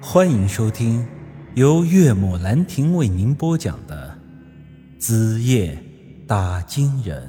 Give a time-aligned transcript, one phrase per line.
[0.00, 1.06] 欢迎收听
[1.54, 4.18] 由岳母兰亭为您播讲的
[5.00, 5.82] 《子夜
[6.26, 7.26] 打金人》。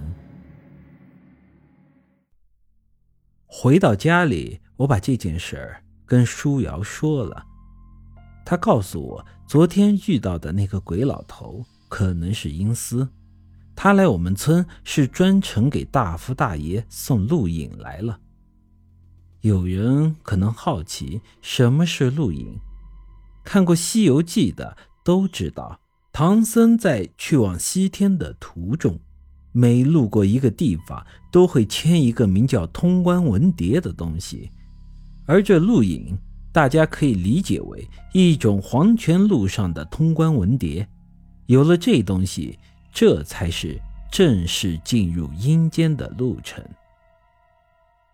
[3.46, 7.46] 回到家里，我把这件事儿跟舒瑶说了。
[8.46, 13.08] 他告诉我，昨天遇到的那个鬼老头可能是阴司，
[13.78, 18.20] 他来我们村是专程给大福大爷送录影来了。
[19.48, 22.60] 有人可能好奇什么是录影，
[23.46, 25.80] 看过《西游记》的都知道，
[26.12, 29.00] 唐僧在去往西天的途中，
[29.54, 34.52] 每路过一个地方，都会牵一个名叫通关文牒的东西，
[35.26, 36.18] 而这录影，
[36.52, 40.86] 大家可以理解为一种黄泉路上的通关文牒。
[41.46, 42.60] 有了这东西，
[42.92, 43.80] 这才是
[44.12, 46.62] 正式进入阴间的路程。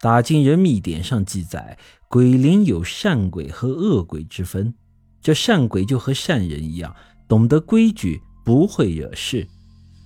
[0.04, 1.78] 打金人密典上记载，
[2.10, 4.74] 鬼灵有善鬼和恶鬼之分。
[5.22, 6.94] 这善鬼就和善人一样，
[7.26, 9.48] 懂得规矩，不会惹事。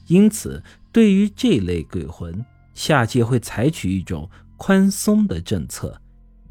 [0.05, 6.00] 因此，对于这类鬼魂，下界会采取一种宽松的政策，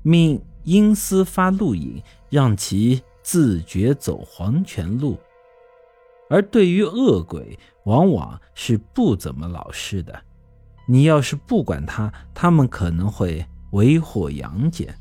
[0.03, 5.17] 命阴司发录引，让其自觉走黄泉路。
[6.29, 10.21] 而对于恶鬼，往往是不怎么老实的。
[10.87, 14.97] 你要是不管他，他们可能会为祸阳间。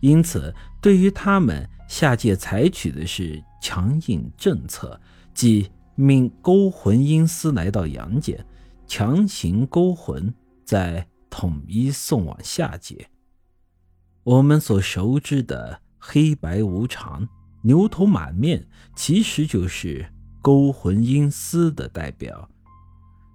[0.00, 4.98] 因此，对于他们，下界采取的是强硬政策，
[5.34, 8.46] 即命勾魂阴司来到阳间，
[8.86, 10.32] 强行勾魂，
[10.64, 13.08] 再统一送往下界。
[14.22, 17.28] 我们所熟知的黑白无常、
[17.62, 20.06] 牛头马面，其实就是
[20.40, 22.48] 勾魂阴司的代表。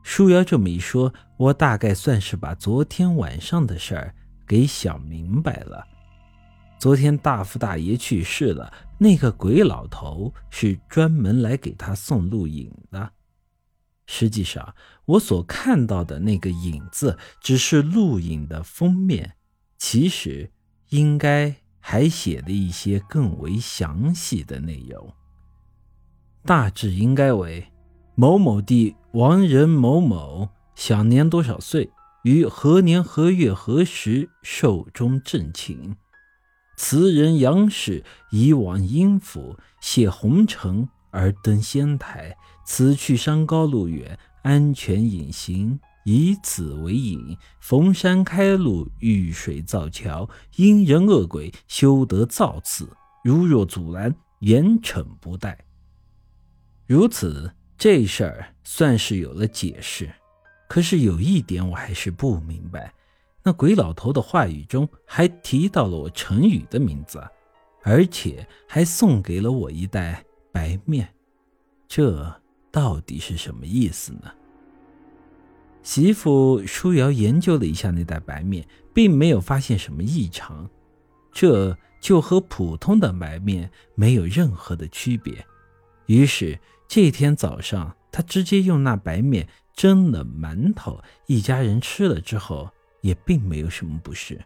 [0.06, 5.84] 舒瑶这么一说，我大概算是把昨天晚上的事儿给想明白了。
[6.80, 13.14] 昨天大福大爷去世了，那个鬼老头是专门来给他送录影的。
[14.06, 19.36] 实际上，我所看到的那个影子只是录影的封面，
[19.80, 20.52] 其实
[20.90, 25.12] 应该还写了一些更为详细的内容，
[26.44, 27.66] 大致应该为。
[28.18, 31.92] 某某地王人某某享年多少岁？
[32.24, 35.96] 于何年何月何时寿终正寝？
[36.78, 52.90] 词人杨氏以往阴府谢红尘而登仙台，此去山高路远，安全隐行，以此为引，逢山开路，遇水造桥，因人恶鬼修得造次，
[53.26, 55.66] 如若阻拦，严惩不贷。
[56.88, 57.52] 如此。
[57.78, 60.10] 这事儿算是有了解释，
[60.68, 62.94] 可是有一点我还是不明白：
[63.44, 67.22] 那鬼老头的话语中还提到了我陈宇的名字，
[67.84, 71.08] 而且还送给了我一袋白面，
[71.86, 72.34] 这
[72.72, 74.32] 到底是什么意思呢？
[75.84, 80.68] 媳妇舒瑶研究了一下那袋白面，并没有发现什么异常，
[81.34, 85.46] 这就和普通的白面没有任何的区别，
[86.06, 86.58] 于是。
[86.88, 92.70] 这天早上，他直接用那白面蒸了馒头，一家人吃了之后
[93.02, 94.42] 也并没有什么不适。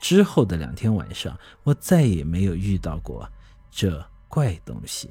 [0.00, 3.28] 之后的两天晚上，我再也没有遇到过
[3.70, 5.10] 这怪东西。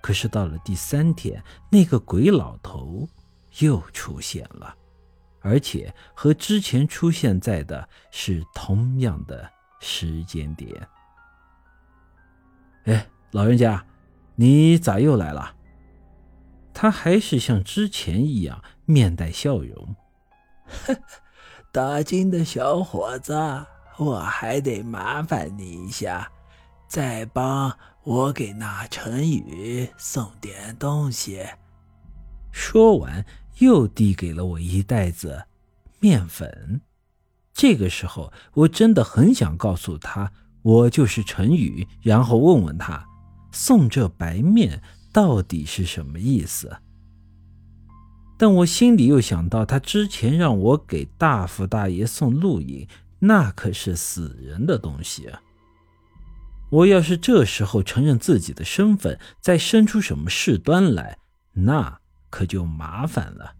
[0.00, 3.08] 可是到了第三天，那个鬼老头
[3.60, 4.74] 又出现了，
[5.40, 9.48] 而且和之前出现在的是同样的
[9.78, 10.88] 时间点。
[12.84, 13.84] 哎，老人家。
[14.42, 15.54] 你咋又来了？
[16.74, 19.94] 他还是像之前一样面带笑容。
[21.70, 23.32] 打金的小伙子，
[23.98, 26.28] 我还得麻烦你一下，
[26.88, 31.46] 再帮我给那陈宇送点东西。
[32.50, 33.24] 说完，
[33.60, 35.44] 又递给了我一袋子
[36.00, 36.80] 面粉。
[37.54, 40.32] 这个时候，我真的很想告诉他，
[40.62, 43.06] 我就是陈宇，然后问问他。
[43.52, 44.82] 送这白面
[45.12, 46.78] 到底是什么意思？
[48.38, 52.88] 但我心里又想到，他之前让我给大福大爷送录影，
[53.20, 55.30] 那可是死人的东西！
[56.70, 61.18] 我要是这时候承认自己的身份，再生出什么事端来，
[61.52, 62.00] 那
[62.30, 63.54] 可就麻烦了。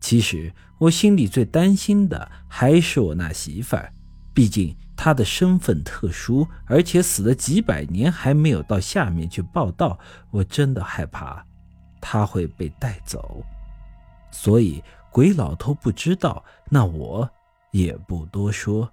[0.00, 3.92] 其实我心里最担心的还是我那媳妇儿，
[4.40, 4.74] 毕竟……
[5.02, 9.98] 他的身份特殊，而且死了几百年还没有到下面去报道，
[10.30, 11.42] 我真的害怕
[12.02, 13.42] 他会被带走。
[14.30, 17.30] 所以鬼老头不知道，那我
[17.70, 18.92] 也不多说。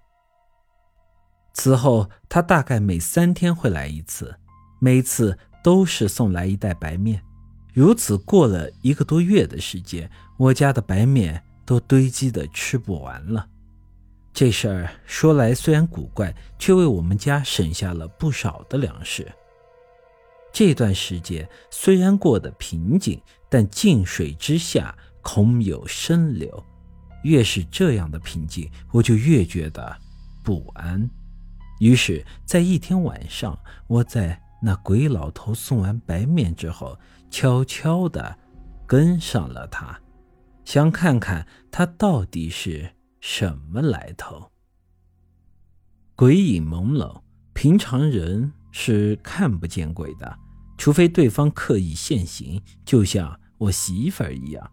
[1.51, 4.33] 此后，他大概每三天会来一次，
[4.79, 7.21] 每次都是送来一袋白面。
[7.73, 13.45] 如此过了一个多月的时间，我家的白面都堆积的吃不完了。
[14.37, 19.27] 这事儿说来虽然古怪，却为我们家省下了不少的粮食。
[20.53, 23.19] 这段时间虽然过得平静，
[23.49, 26.63] 但静水之下空有深流。
[27.23, 29.97] 越是这样的平静，我就越觉得
[30.43, 31.09] 不安。
[31.79, 33.57] 于是，在一天晚上，
[33.87, 36.95] 我在那鬼老头送完白面之后，
[37.31, 38.37] 悄悄地
[38.85, 39.99] 跟上了他，
[40.63, 42.87] 想看看他到底是。
[43.19, 44.51] 什么来头？
[46.15, 47.21] 鬼影朦胧，
[47.53, 50.37] 平常人是看不见鬼的，
[50.77, 54.71] 除非对方刻意现形，就像我媳妇儿一样。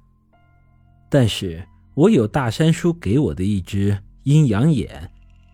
[1.09, 5.11] 但是我有大山叔给我的一只阴阳眼，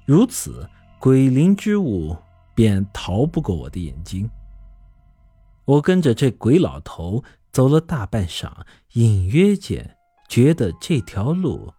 [0.07, 2.17] 如此鬼灵之物
[2.55, 4.29] 便逃不过我的眼睛。
[5.65, 7.23] 我跟着这鬼老头
[7.53, 8.51] 走了大半晌，
[8.95, 9.97] 隐约间
[10.29, 11.73] 觉得这条路。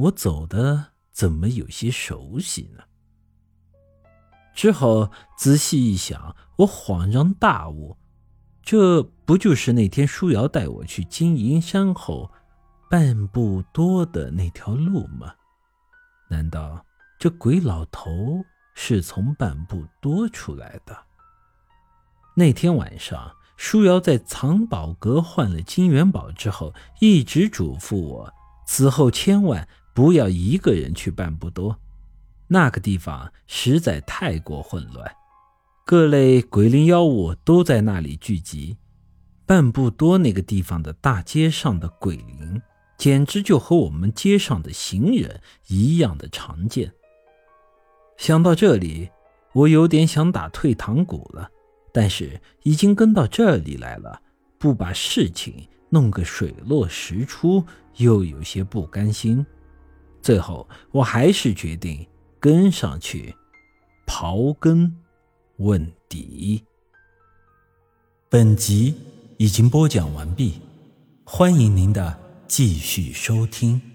[0.00, 2.84] 我走的怎么有些熟悉呢？
[4.54, 7.98] 之后仔细一想，我恍然大悟，
[8.62, 12.30] 这不就是那天舒瑶带我去金银山后
[12.88, 15.34] 半步多的那条路吗？
[16.30, 16.82] 难道
[17.18, 18.42] 这鬼老头
[18.74, 20.96] 是从半步多出来的？
[22.34, 28.32] 那天晚上，舒瑶在藏宝阁换了金元宝之后，一直嘱咐我，
[28.66, 29.68] 此后千万。
[29.94, 31.76] 不要一个人去半步多，
[32.48, 35.10] 那个地方实在太过混乱，
[35.84, 38.76] 各类鬼灵妖物都在那里聚集。
[39.46, 42.62] 半步多那个地方的大街上的鬼灵，
[42.96, 46.92] 简直就和我们街上的行人一样的常见。
[48.16, 49.10] 想到这里，
[49.52, 51.50] 我有点想打退堂鼓了，
[51.92, 54.22] 但是已经跟到这里来了，
[54.56, 57.64] 不把事情弄个水落石出，
[57.96, 59.44] 又有些不甘心。
[60.22, 62.06] 最后，我还是决定
[62.38, 63.34] 跟上去，
[64.06, 64.96] 刨根
[65.56, 66.64] 问底。
[68.28, 68.94] 本集
[69.38, 70.60] 已经播讲完毕，
[71.24, 73.89] 欢迎您的继续收听。